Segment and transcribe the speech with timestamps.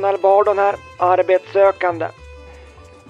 [0.00, 2.06] Nathanael Bardon här, arbetssökande.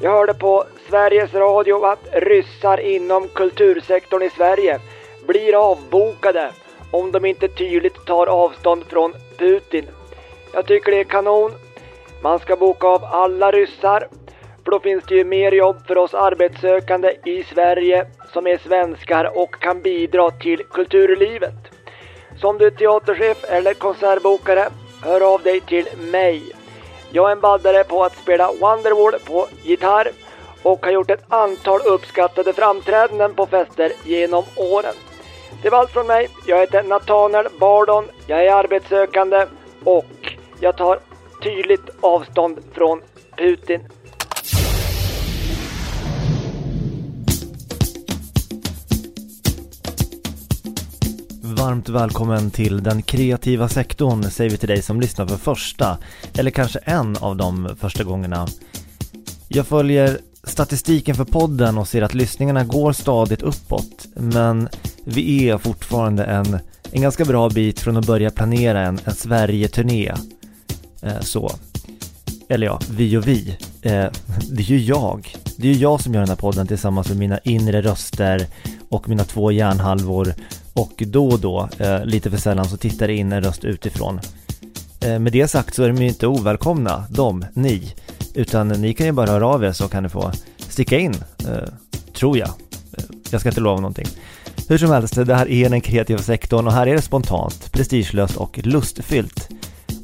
[0.00, 4.80] Jag hörde på Sveriges Radio att ryssar inom kultursektorn i Sverige
[5.26, 6.52] blir avbokade
[6.92, 9.86] om de inte tydligt tar avstånd från Putin.
[10.52, 11.52] Jag tycker det är kanon.
[12.22, 14.08] Man ska boka av alla ryssar,
[14.64, 19.38] för då finns det ju mer jobb för oss arbetssökande i Sverige som är svenskar
[19.38, 21.54] och kan bidra till kulturlivet.
[22.40, 24.68] Så om du är teaterchef eller konsertbokare,
[25.02, 26.52] hör av dig till mig.
[27.12, 30.12] Jag är en baddare på att spela Wonderwall på gitarr
[30.62, 34.94] och har gjort ett antal uppskattade framträdanden på fester genom åren.
[35.62, 36.28] Det var allt från mig.
[36.46, 38.04] Jag heter Nathanael Bardon.
[38.26, 39.46] Jag är arbetssökande
[39.84, 40.06] och
[40.60, 41.00] jag tar
[41.42, 43.02] tydligt avstånd från
[43.36, 43.80] Putin.
[51.60, 55.98] Varmt välkommen till den kreativa sektorn säger vi till dig som lyssnar för första,
[56.34, 58.48] eller kanske en av de första gångerna.
[59.48, 64.68] Jag följer statistiken för podden och ser att lyssningarna går stadigt uppåt, men
[65.04, 66.58] vi är fortfarande en,
[66.92, 70.12] en ganska bra bit från att börja planera en, en Sverige-turné.
[71.02, 71.52] Eh, så.
[72.48, 73.56] Eller ja, vi och vi.
[73.82, 74.06] Eh,
[74.50, 75.34] det är ju jag.
[75.56, 78.46] Det är ju jag som gör den här podden tillsammans med mina inre röster
[78.88, 80.34] och mina två hjärnhalvor
[80.80, 84.20] och då och då, eh, lite för sällan, så tittar det in en röst utifrån.
[85.00, 87.94] Eh, med det sagt så är de ju inte ovälkomna, de, ni.
[88.34, 91.68] Utan ni kan ju bara höra av er så kan ni få sticka in, eh,
[92.14, 92.48] tror jag.
[92.48, 94.06] Eh, jag ska inte lova någonting.
[94.68, 98.36] Hur som helst, det här är den kreativa sektorn och här är det spontant, prestigelöst
[98.36, 99.48] och lustfyllt.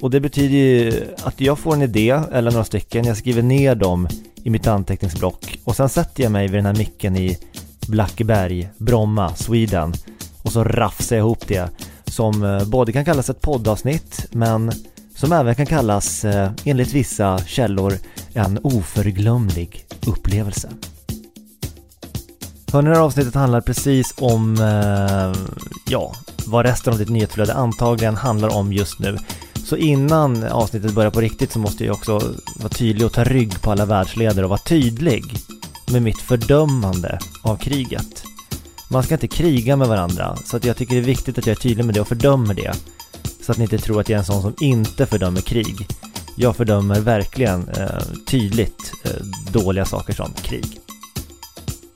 [0.01, 3.75] Och det betyder ju att jag får en idé, eller några stycken, jag skriver ner
[3.75, 4.09] dem
[4.45, 7.39] i mitt anteckningsblock och sen sätter jag mig vid den här micken i
[7.89, 9.95] Blackberg, Bromma, Sweden
[10.47, 11.71] och så rafsar jag ihop det
[12.05, 14.73] som eh, både kan kallas ett poddavsnitt men
[15.17, 17.95] som även kan kallas, eh, enligt vissa källor,
[18.35, 20.69] en oförglömlig upplevelse.
[22.73, 25.43] Hörni, det här avsnittet handlar precis om, eh,
[25.89, 26.15] ja,
[26.47, 29.19] vad resten av ditt nyhetsflöde antagligen handlar om just nu.
[29.65, 32.13] Så innan avsnittet börjar på riktigt så måste jag också
[32.57, 35.25] vara tydlig och ta rygg på alla världsledare och vara tydlig
[35.93, 38.16] med mitt fördömande av kriget.
[38.91, 41.57] Man ska inte kriga med varandra, så att jag tycker det är viktigt att jag
[41.57, 42.73] är tydlig med det och fördömer det.
[43.43, 45.87] Så att ni inte tror att jag är en sån som inte fördömer krig.
[46.37, 49.11] Jag fördömer verkligen eh, tydligt eh,
[49.53, 50.81] dåliga saker som krig.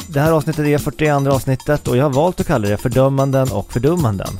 [0.08, 3.72] Det här avsnittet är 42 avsnittet och jag har valt att kalla det fördömanden och
[3.72, 4.38] fördummanden.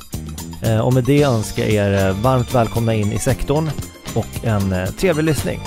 [0.61, 3.69] Eh, och med det önskar jag er eh, varmt välkomna in i sektorn
[4.13, 5.59] och en eh, trevlig lyssning.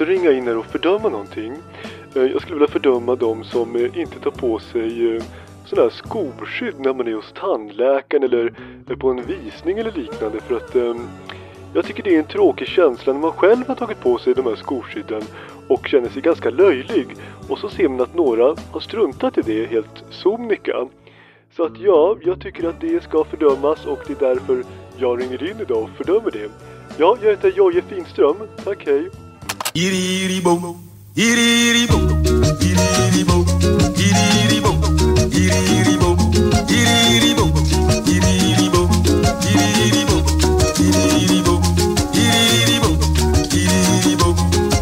[0.00, 1.52] Också ringa in här och fördöma någonting.
[2.14, 5.22] Eh, jag skulle vilja fördöma de som eh, inte tar på sig eh,
[5.64, 8.52] sådana här skoskydd när man är hos tandläkaren eller
[8.88, 10.40] är på en visning eller liknande.
[10.40, 10.74] För att
[11.74, 14.46] jag tycker det är en tråkig känsla när man själv har tagit på sig de
[14.46, 15.22] här skoskydden
[15.68, 17.06] och känner sig ganska löjlig.
[17.48, 20.88] Och så ser man att några har struntat i det helt sonika.
[21.56, 24.64] Så att ja, jag tycker att det ska fördömas och det är därför
[24.96, 26.50] jag ringer in idag och fördömer det.
[26.98, 28.36] Ja, jag heter Jojje Finström.
[28.64, 29.29] Tack, hej.
[29.72, 30.76] Iriribo,
[31.14, 31.98] iriribo,
[32.60, 33.36] iriribo,
[33.96, 34.74] iriribo,
[35.38, 36.08] iriribo, iriribo,
[36.68, 37.44] iriribo,
[38.08, 38.82] iriribo,
[39.46, 40.10] iriribo,
[42.14, 42.90] iriribo,
[43.54, 44.34] iriribo,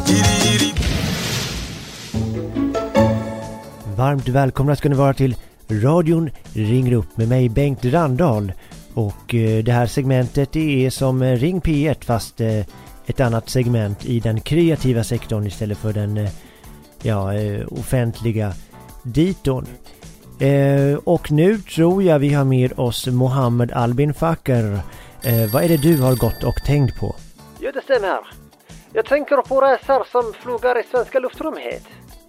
[0.09, 0.83] iriribo.
[3.97, 5.37] Varmt välkomna ska ni vara till
[5.69, 8.53] radion ringer upp med mig Bengt Randahl.
[8.95, 12.41] Och det här segmentet det är som Ring P1 fast
[13.09, 16.31] ett annat segment i den kreativa sektorn istället för den eh,
[17.03, 18.53] ja, eh, offentliga
[19.03, 19.67] diton.
[20.39, 24.11] Eh, och nu tror jag vi har med oss Mohammed Albin.
[24.11, 27.17] Eh, vad är det du har gått och tänkt på?
[27.61, 28.19] Ja, det stämmer.
[28.93, 31.83] Jag tänker på resor som flyger i svenska luftrummet.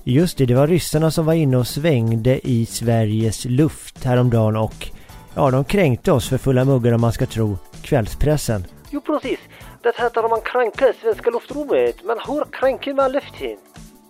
[0.04, 4.88] Just det, det var ryssarna som var inne och svängde i Sveriges luft häromdagen och
[5.36, 8.66] ja, de kränkte oss för fulla muggar om man ska tro kvällspressen.
[8.90, 9.40] Jo, precis.
[9.82, 11.96] Det heter man kränker svenska luftrummet.
[12.04, 13.58] Men hur kränker man luften?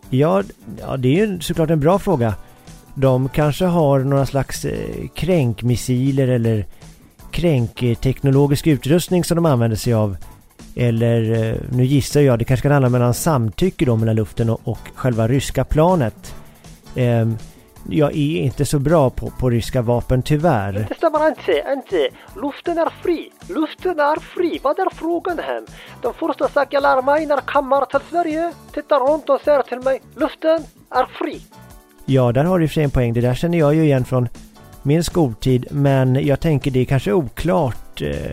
[0.09, 0.43] Ja,
[0.79, 2.33] ja, det är ju såklart en bra fråga.
[2.95, 6.65] De kanske har några slags eh, kränkmissiler eller
[7.31, 10.17] kränkteknologisk utrustning som de använder sig av.
[10.75, 14.61] Eller, eh, nu gissar jag, det kanske kan handla mellan samtycke då mellan luften och,
[14.63, 16.35] och själva ryska planet.
[16.95, 17.29] Eh,
[17.89, 20.85] jag är inte så bra på, på ryska vapen tyvärr.
[20.89, 22.09] Det stämmer inte, inte.
[22.41, 23.31] Luften är fri.
[23.49, 24.59] Luften är fri.
[24.63, 25.65] Vad är frågan hem?
[26.01, 29.61] Den första sak jag lär mig när jag kommer till Sverige, tittar runt och säger
[29.61, 31.41] till mig, luften är fri.
[32.05, 33.13] Ja, där har du i och för sig en poäng.
[33.13, 34.29] Det där känner jag ju igen från
[34.83, 35.67] min skoltid.
[35.71, 38.31] Men jag tänker det är kanske oklart eh,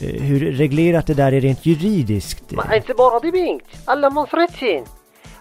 [0.00, 2.50] eh, hur reglerat det där är rent juridiskt.
[2.50, 3.66] Men inte bara det vinkt.
[3.84, 4.84] Allemansrätten.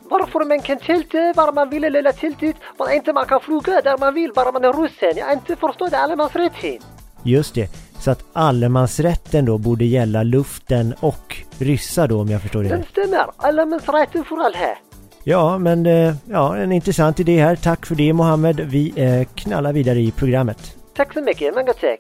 [0.10, 3.98] Varför man kan tälta var man vill eller tältet, men inte man kan flyga där
[3.98, 5.14] man vill bara man är russen.
[5.16, 6.78] Jag inte förstår det allemansrätten.
[7.24, 7.70] Just det.
[8.00, 12.80] Så att allemansrätten då borde gälla luften och ryssar då om jag förstår det Den
[12.80, 12.90] rätt.
[12.90, 13.26] stämmer.
[13.38, 14.78] Allemansrätten för all här.
[15.24, 17.56] Ja, men eh, ja, en intressant idé här.
[17.56, 18.60] Tack för det Mohammed.
[18.60, 20.76] Vi eh, knallar vidare i programmet.
[20.96, 21.56] Tack så mycket.
[21.56, 22.00] Många tack.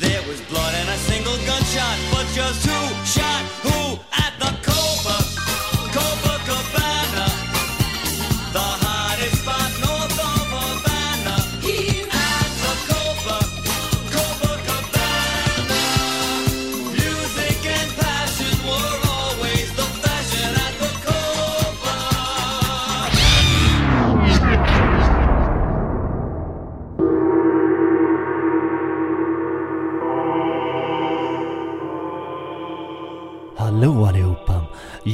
[0.00, 3.77] There was blood and a single gunshot, but just who shot who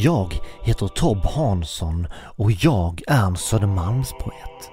[0.04, 4.70] Jag heter Tob Hansson och jag är en Södermalmspoet.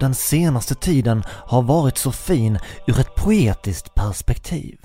[0.00, 4.78] Den senaste tiden har varit så fin ur ett poetiskt perspektiv.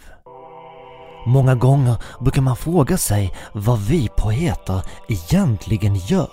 [1.26, 6.32] Många gånger brukar man fråga sig vad vi poeter egentligen gör.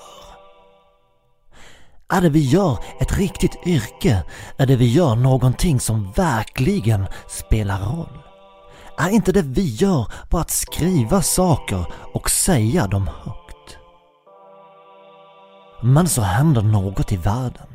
[2.09, 4.23] Är det vi gör ett riktigt yrke?
[4.57, 8.26] Är det vi gör någonting som verkligen spelar roll?
[8.99, 11.85] Är inte det vi gör bara att skriva saker
[12.15, 13.79] och säga dem högt?
[15.83, 17.67] Men så händer något i världen.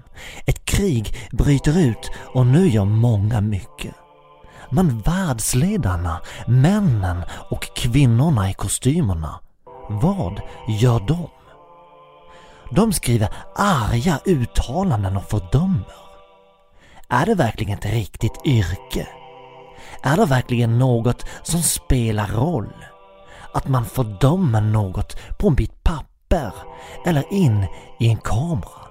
[0.45, 3.95] Ett krig bryter ut och nu gör många mycket.
[4.69, 9.39] Men världsledarna, männen och kvinnorna i kostymerna,
[9.89, 11.27] vad gör de?
[12.71, 15.95] De skriver arga uttalanden och fördömer.
[17.09, 19.07] Är det verkligen ett riktigt yrke?
[20.03, 22.74] Är det verkligen något som spelar roll?
[23.53, 26.53] Att man fördömer något på en bit papper
[27.06, 27.65] eller in
[28.00, 28.81] i en kamera?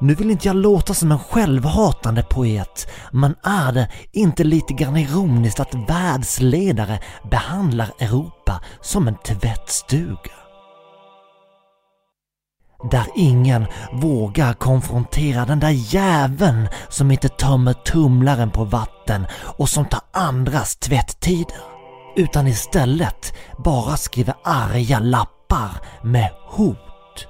[0.00, 4.96] Nu vill inte jag låta som en självhatande poet, men är det inte lite grann
[4.96, 10.45] ironiskt att världsledare behandlar Europa som en tvättstuga?
[12.90, 19.26] Där ingen vågar konfrontera den där jäveln som inte tömmer tumlaren på vatten
[19.58, 21.56] och som tar andras tvätttider.
[22.16, 23.34] Utan istället
[23.64, 25.70] bara skriver arga lappar
[26.02, 27.26] med hot.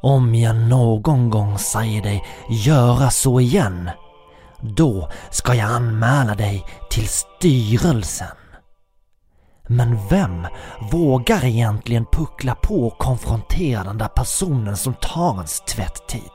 [0.00, 3.90] Om jag någon gång säger dig göra så igen,
[4.60, 8.37] då ska jag anmäla dig till styrelsen.
[9.70, 10.46] Men vem
[10.92, 16.30] vågar egentligen puckla på och konfrontera den där personen som tar ens tvätttid?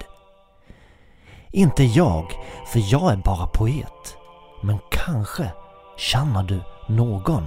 [1.51, 2.31] Inte jag,
[2.67, 4.17] för jag är bara poet.
[4.61, 5.51] Men kanske
[5.97, 7.43] känner du någon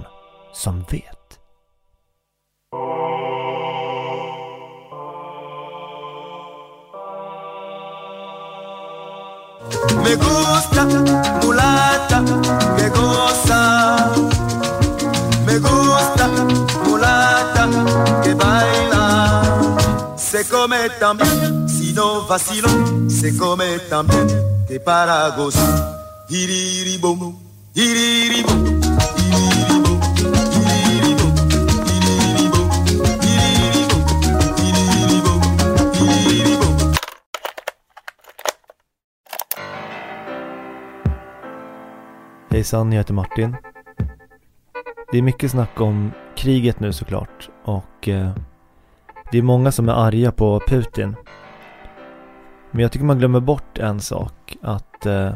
[0.53, 1.39] som vet?
[10.03, 11.36] Me gusta
[20.47, 22.69] Se come también, si no vacilo,
[23.09, 24.27] se come también
[24.65, 26.25] que para gozar.
[26.29, 27.37] Iriribom,
[27.75, 28.81] iriribom.
[42.49, 43.55] Hejsan, jag heter Martin.
[45.11, 48.31] Det är mycket snack om kriget nu såklart och eh,
[49.31, 51.15] det är många som är arga på Putin.
[52.71, 55.33] Men jag tycker man glömmer bort en sak, att eh,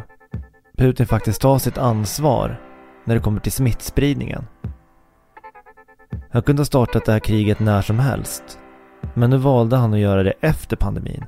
[0.77, 2.61] Putin faktiskt tar sitt ansvar
[3.05, 4.47] när det kommer till smittspridningen.
[6.31, 8.59] Han kunde ha startat det här kriget när som helst,
[9.13, 11.25] men nu valde han att göra det efter pandemin.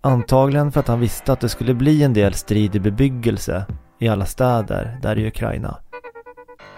[0.00, 3.66] Antagligen för att han visste att det skulle bli en del strid i bebyggelse
[3.98, 5.78] i alla städer där i Ukraina.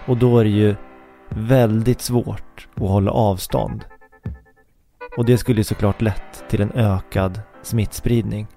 [0.07, 0.75] Och då är det ju
[1.29, 3.85] väldigt svårt att hålla avstånd.
[5.17, 8.47] Och det skulle ju såklart lett till en ökad smittspridning.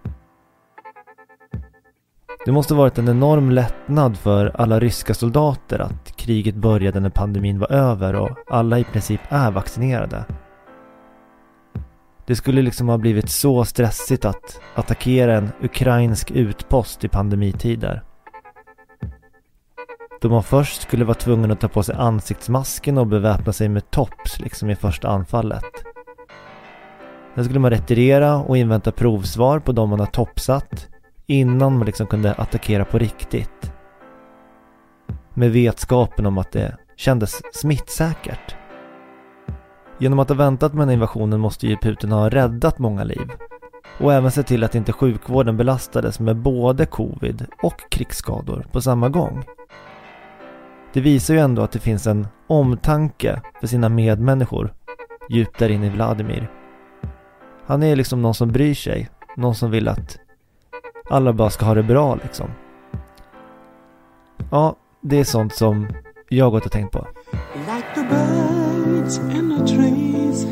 [2.45, 7.59] Det måste varit en enorm lättnad för alla ryska soldater att kriget började när pandemin
[7.59, 10.25] var över och alla i princip är vaccinerade.
[12.27, 18.03] Det skulle liksom ha blivit så stressigt att attackera en ukrainsk utpost i pandemitider.
[20.21, 23.91] Då man först skulle vara tvungen att ta på sig ansiktsmasken och beväpna sig med
[23.91, 25.92] tops liksom i första anfallet.
[27.35, 30.89] Sen skulle man retirera och invänta provsvar på de man har topsat
[31.27, 33.73] innan man liksom kunde attackera på riktigt.
[35.35, 38.57] Med vetskapen om att det kändes smittsäkert.
[39.99, 43.29] Genom att ha väntat med den invasionen måste ju Putin ha räddat många liv.
[44.01, 49.09] Och även sett till att inte sjukvården belastades med både covid och krigsskador på samma
[49.09, 49.45] gång.
[50.93, 54.73] Det visar ju ändå att det finns en omtanke för sina medmänniskor
[55.31, 56.62] djupt där inne i Vladimir.
[57.73, 60.19] Han är liksom någon som bryr sig, någon som vill att
[61.11, 62.51] alla bara ska ha det bra liksom.
[64.51, 65.87] Ja, det är sånt som
[66.29, 67.07] jag gått och tänkt på.
[67.55, 70.45] Like the birds in the trees,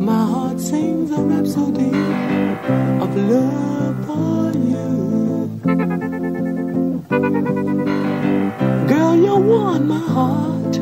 [0.00, 1.90] my heart sings a rhapsody
[3.00, 5.48] of love for you.
[8.88, 10.74] Girl, you won my heart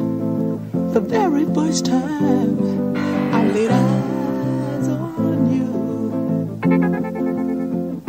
[0.93, 2.97] the very first time
[3.33, 3.96] I laid eyes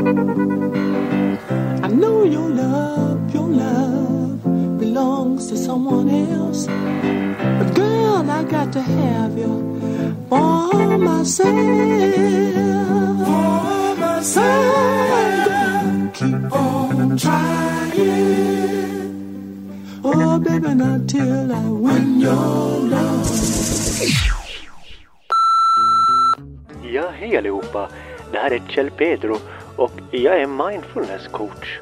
[0.07, 4.41] I know your love, your love
[4.79, 6.67] belongs to someone else.
[7.59, 9.81] But girl, I got to have you
[10.29, 11.49] for myself.
[13.27, 15.43] For myself.
[16.13, 18.47] Keep on trying.
[20.05, 23.27] Oh, baby, not till I win your love.
[26.93, 27.89] Ja, hej allihopa.
[28.31, 29.37] Det här är Kjell Pedro
[29.77, 31.79] och jag är mindfulness coach.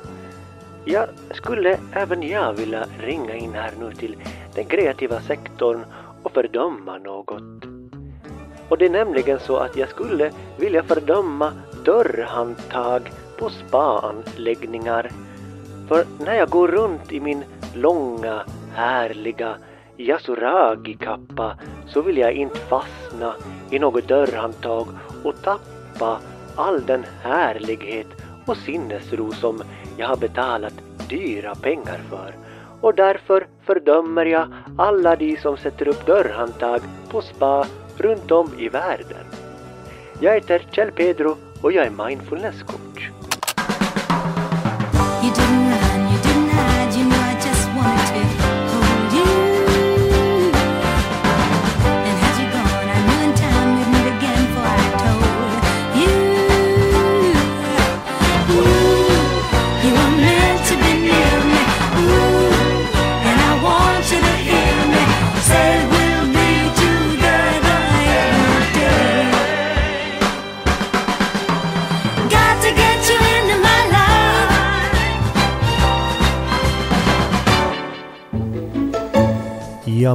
[0.86, 4.16] Jag skulle även jag vilja ringa in här nu till
[4.56, 5.86] den kreativa sektorn
[6.24, 7.66] och fördöma något.
[8.70, 11.54] Och det är nämligen så att jag skulle vilja fördöma
[11.86, 15.12] dörrhandtag på spaanläggningar.
[15.88, 17.44] För när jag går runt i min
[17.76, 19.56] långa, härliga
[19.98, 23.34] yasuragi-kappa så vill jag inte fastna
[23.72, 24.88] i något dörrhandtag
[25.24, 26.20] och tappa
[26.56, 28.08] all den härlighet
[28.46, 29.64] och sinnesro som
[29.98, 30.74] jag har betalat
[31.10, 32.36] dyra pengar för.
[32.82, 34.48] Och därför fördömer jag
[34.78, 37.66] alla de som sätter upp dörrhandtag på spa
[37.98, 39.26] runt om i världen.
[40.20, 42.95] Jag heter Kjell Pedro och jag är mindfulness coach.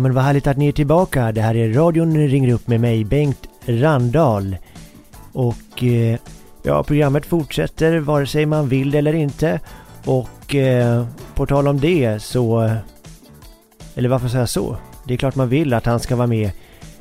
[0.00, 1.32] Ja men vad härligt att ni är tillbaka.
[1.32, 4.56] Det här är radion ringer upp med mig Bengt Randahl.
[5.32, 6.18] Och eh,
[6.62, 9.60] ja, programmet fortsätter vare sig man vill eller inte.
[10.04, 12.70] Och eh, på tal om det så...
[13.94, 14.76] Eller varför säger jag så?
[15.04, 16.50] Det är klart man vill att han ska vara med.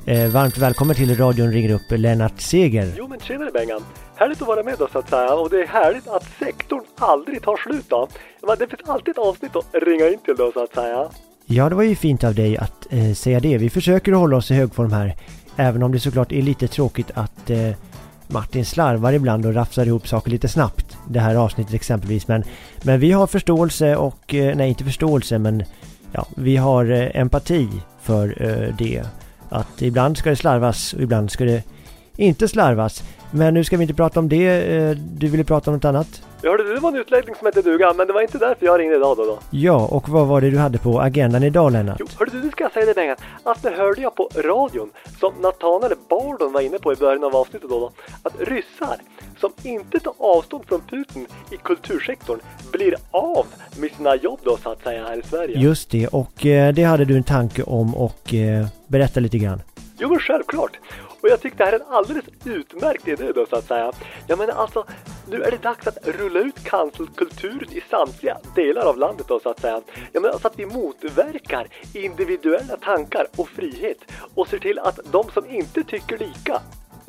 [0.06, 2.94] Eh, varmt välkommen till radion ringer upp Lennart Seger.
[2.98, 3.82] Jo men tjenare Bengan!
[4.16, 7.42] Härligt att vara med då så att säga och det är härligt att sektorn aldrig
[7.42, 8.08] tar slut då.
[8.60, 11.10] Det finns alltid ett avsnitt att ringa in till då så att säga.
[11.52, 13.58] Ja, det var ju fint av dig att eh, säga det.
[13.58, 15.16] Vi försöker att hålla oss i högform här.
[15.56, 17.72] Även om det såklart är lite tråkigt att eh,
[18.28, 20.98] Martin slarvar ibland och rafsar ihop saker lite snabbt.
[21.08, 22.28] Det här avsnittet exempelvis.
[22.28, 22.44] Men,
[22.84, 25.64] men vi har förståelse och, eh, nej inte förståelse men
[26.12, 27.68] ja, vi har eh, empati
[28.02, 29.04] för eh, det.
[29.50, 31.64] Att ibland ska det slarvas och ibland ska det
[32.16, 33.04] inte slarvas.
[33.32, 34.76] Men nu ska vi inte prata om det.
[34.76, 36.22] Eh, du ville prata om något annat?
[36.44, 38.80] Hörde du, det var en utläggning som hette duga, men det var inte därför jag
[38.80, 39.26] ringde idag då.
[39.26, 39.40] då.
[39.50, 41.98] Ja, och vad var det du hade på agendan idag Lennart?
[42.00, 44.92] Jo, hörde du, nu ska jag säga det Bengan, att det hörde jag på radion,
[45.20, 47.92] som Nathanael Bardon var inne på i början av avsnittet då, då,
[48.24, 48.98] att ryssar
[49.40, 52.40] som inte tar avstånd från Putin i kultursektorn
[52.72, 53.46] blir av
[53.78, 55.60] med sina jobb då så att säga här i Sverige.
[55.60, 59.62] Just det, och eh, det hade du en tanke om och eh, berätta lite grann.
[59.98, 60.80] Jo men självklart!
[61.22, 63.92] Och jag tycker det här är en alldeles utmärkt idé då så att säga.
[64.28, 64.86] Jag menar alltså,
[65.28, 69.50] nu är det dags att rulla ut cancelkulturen i samtliga delar av landet då så
[69.50, 69.82] att säga.
[70.12, 73.98] Jag menar så alltså att vi motverkar individuella tankar och frihet
[74.36, 76.62] och ser till att de som inte tycker lika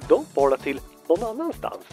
[0.08, 1.84] de får till någon annanstans.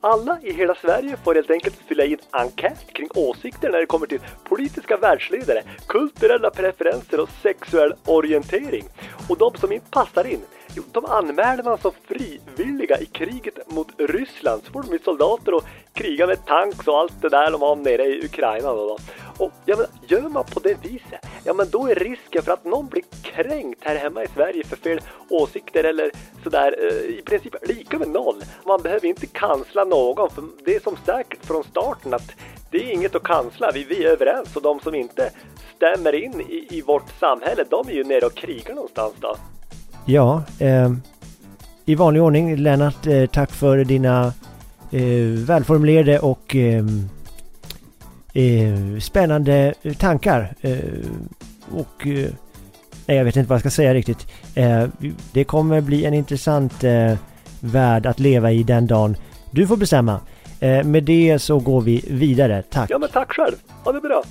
[0.00, 3.86] Alla i hela Sverige får helt enkelt fylla i en enkät kring åsikter när det
[3.86, 8.84] kommer till politiska världsledare, kulturella preferenser och sexuell orientering.
[9.28, 10.40] Och de som inte passar in,
[10.76, 14.62] jo, de anmäler man som frivilliga i kriget mot Ryssland.
[14.64, 17.76] Så får de bli soldater och kriga med tanks och allt det där de har
[17.76, 18.72] nere i Ukraina.
[18.72, 18.98] Då, då.
[19.44, 22.64] Och ja, men, gör man på det viset, ja men då är risken för att
[22.64, 26.10] någon blir kränkt här hemma i Sverige för fel åsikter eller
[26.42, 28.44] sådär eh, i princip lika med noll.
[28.66, 32.32] Man behöver inte kansla någon för det är som säkert från starten att
[32.70, 33.70] det är inget att kansla.
[33.74, 35.30] Vi, vi är överens och de som inte
[35.76, 39.36] stämmer in i, i vårt samhälle, de är ju nere och krigar någonstans då.
[40.08, 40.92] Ja, eh,
[41.84, 44.32] i vanlig ordning Lennart, eh, tack för dina
[44.90, 45.02] eh,
[45.46, 47.08] välformulerade och ehm,
[48.34, 50.54] eh, spännande tankar.
[50.60, 50.78] Eh,
[51.72, 52.28] och eh,
[53.06, 54.26] nej, jag vet inte vad jag ska säga riktigt.
[54.54, 54.84] Eh,
[55.32, 57.14] det kommer bli en intressant eh,
[57.60, 59.16] värld att leva i den dagen.
[59.50, 60.20] Du får bestämma.
[60.60, 62.62] Eh, med det så går vi vidare.
[62.62, 62.90] Tack.
[62.90, 64.22] Ja men tack själv, ha det bra!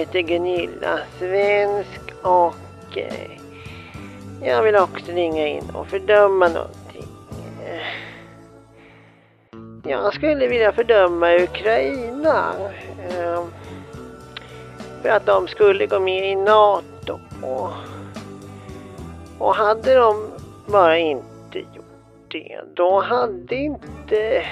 [0.00, 3.30] Heter Gunilla, svensk och eh,
[4.42, 7.06] jag vill också ringa in och fördöma någonting.
[9.84, 12.52] Jag skulle vilja fördöma Ukraina.
[13.08, 13.44] eh,
[15.02, 17.18] För att de skulle gå med i NATO.
[17.42, 17.70] Och,
[19.38, 20.30] och hade de
[20.66, 24.46] bara inte gjort det, då hade inte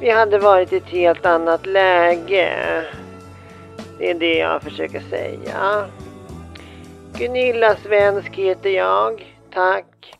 [0.00, 2.50] vi hade varit i ett helt annat läge.
[3.98, 5.86] Det är det jag försöker säga.
[7.18, 9.36] Gunilla Svensk heter jag.
[9.50, 10.14] Tack.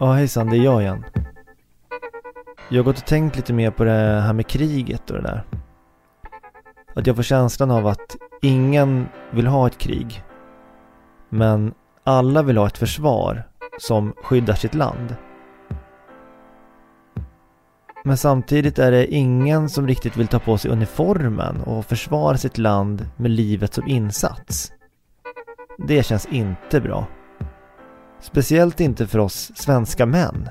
[0.00, 1.04] Ja hejsan, det är jag igen.
[2.68, 5.44] Jag har gått och tänkt lite mer på det här med kriget och det där.
[6.94, 10.22] Att jag får känslan av att ingen vill ha ett krig.
[11.28, 13.48] Men alla vill ha ett försvar
[13.80, 15.16] som skyddar sitt land.
[18.04, 22.58] Men samtidigt är det ingen som riktigt vill ta på sig uniformen och försvara sitt
[22.58, 24.72] land med livet som insats.
[25.78, 27.06] Det känns inte bra.
[28.20, 30.48] Speciellt inte för oss svenska män.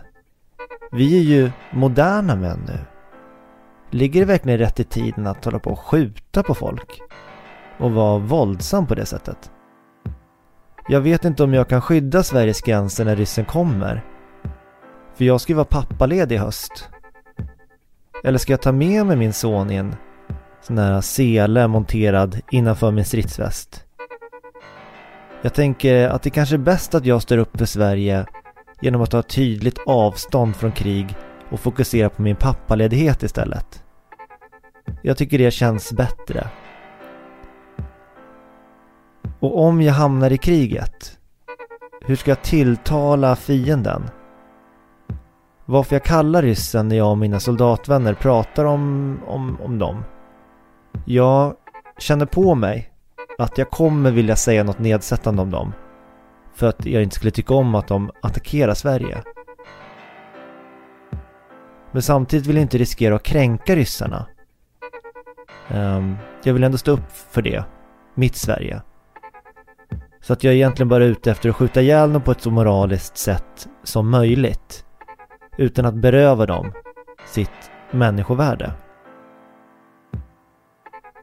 [0.92, 2.80] Vi är ju moderna män nu.
[3.92, 7.02] Ligger det verkligen rätt i tiden att hålla på och skjuta på folk?
[7.78, 9.52] Och vara våldsam på det sättet?
[10.90, 14.06] Jag vet inte om jag kan skydda Sveriges gränser när ryssen kommer.
[15.16, 16.90] För jag ska ju vara pappaledig i höst.
[18.24, 19.96] Eller ska jag ta med mig min son i en
[20.62, 23.87] sån här sele monterad innanför min stridsväst?
[25.42, 28.26] Jag tänker att det kanske är bäst att jag står upp för Sverige
[28.82, 31.16] genom att ta tydligt avstånd från krig
[31.50, 33.84] och fokusera på min pappaledighet istället.
[35.02, 36.48] Jag tycker det känns bättre.
[39.40, 41.18] Och om jag hamnar i kriget,
[42.06, 44.10] hur ska jag tilltala fienden?
[45.66, 50.04] Varför jag kallar ryssen när jag och mina soldatvänner pratar om, om, om dem?
[51.06, 51.56] Jag
[51.98, 52.92] känner på mig
[53.38, 55.74] att jag kommer vilja säga något nedsättande om dem.
[56.56, 59.24] För att jag inte skulle tycka om att de attackerar Sverige.
[61.92, 64.28] Men samtidigt vill jag inte riskera att kränka ryssarna.
[65.70, 67.64] Ehm, jag vill ändå stå upp för det.
[68.16, 68.82] Mitt Sverige.
[70.22, 72.52] Så att jag är egentligen bara ute efter att skjuta ihjäl dem på ett så
[72.52, 74.86] moraliskt sätt som möjligt.
[75.58, 76.72] Utan att beröva dem
[77.26, 78.74] sitt människovärde.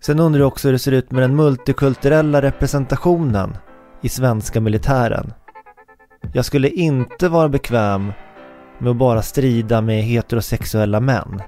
[0.07, 3.57] Sen undrar jag också hur det ser ut med den multikulturella representationen
[4.01, 5.33] i svenska militären.
[6.33, 8.13] Jag skulle inte vara bekväm
[8.79, 11.43] med att bara strida med heterosexuella män.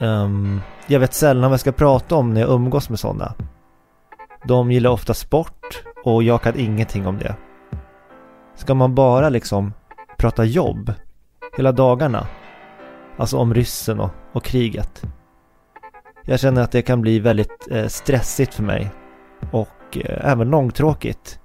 [0.00, 3.34] Um, jag vet sällan vad jag ska prata om när jag umgås med sådana.
[4.44, 7.36] De gillar ofta sport och jag kan ingenting om det.
[8.54, 9.72] Ska man bara liksom
[10.16, 10.92] prata jobb
[11.56, 12.26] hela dagarna?
[13.16, 15.04] Alltså om ryssen och, och kriget.
[16.30, 18.90] Jag känner att det kan bli väldigt eh, stressigt för mig.
[19.50, 21.40] Och eh, även långtråkigt.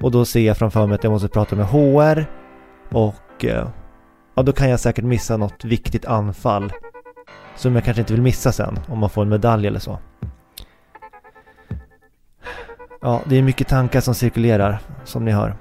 [0.00, 2.26] Och då ser jag framför mig att jag måste prata med HR.
[2.90, 3.68] Och eh,
[4.34, 6.72] ja, då kan jag säkert missa något viktigt anfall.
[7.56, 9.98] Som jag kanske inte vill missa sen om man får en medalj eller så.
[13.00, 15.56] Ja, det är mycket tankar som cirkulerar, som ni hör.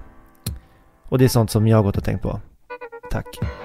[1.10, 2.40] Och det är sånt som jag har gått och tänkt på.
[3.12, 3.61] Tack.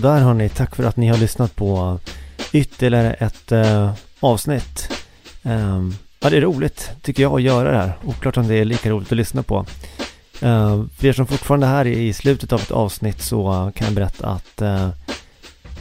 [0.00, 1.98] Sådär hörni, tack för att ni har lyssnat på
[2.52, 4.88] ytterligare ett eh, avsnitt.
[5.42, 5.82] Eh,
[6.20, 7.92] ja, det är roligt tycker jag att göra det här.
[8.04, 9.66] Oklart om det är lika roligt att lyssna på.
[10.40, 13.94] Eh, för er som fortfarande är här i slutet av ett avsnitt så kan jag
[13.94, 14.88] berätta att eh,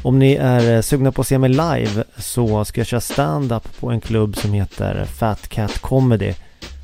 [0.01, 3.79] om ni är eh, sugna på att se mig live så ska jag köra stand-up
[3.79, 6.33] på en klubb som heter Fat Cat Comedy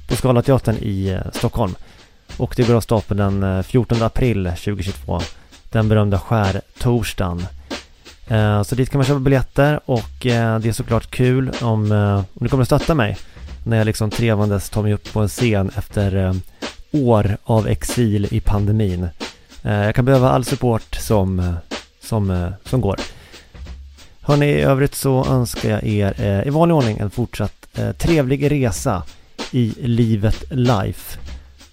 [0.07, 1.75] på Scalateatern i eh, Stockholm.
[2.37, 5.21] Och det går av stapeln den eh, 14 april 2022
[5.75, 7.45] den berömda skärtorsdagen.
[8.27, 12.15] Eh, så dit kan man köpa biljetter och eh, det är såklart kul om, eh,
[12.17, 13.17] om ni kommer att stötta mig
[13.63, 16.33] när jag liksom trevandes tar mig upp på en scen efter eh,
[16.91, 19.07] år av exil i pandemin.
[19.63, 21.53] Eh, jag kan behöva all support som, eh,
[22.01, 22.99] som, som går.
[24.21, 29.03] Hörni, i övrigt så önskar jag er i vanlig ordning en fortsatt trevlig resa
[29.51, 31.19] i livet life.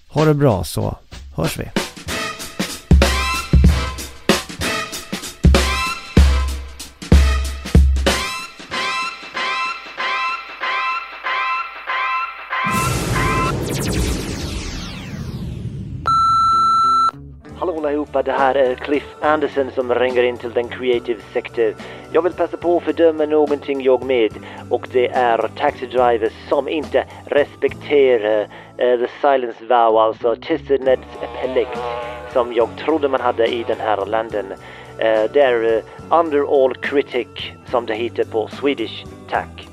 [0.07, 0.97] Ha det bra så
[1.35, 1.82] hörs vi.
[18.13, 21.73] Allihopa, det här är Cliff Anderson som ringer in till den creative sector.
[22.11, 24.31] Jag vill passa på att fördöma någonting jag med
[24.69, 28.47] och det är taxi drivers som inte respekterar
[28.77, 31.79] eh, the silence vow, alltså tystnadsplikt
[32.33, 34.45] som jag trodde man hade i den här landen.
[34.97, 37.27] Eh, det är eh, under all critic
[37.71, 39.05] som det heter på Swedish.
[39.29, 39.72] Tack.